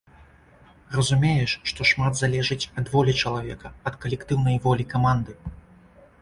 [0.95, 5.39] Разумееш, што шмат залежыць ад волі чалавека, ад калектыўнай волі каманды.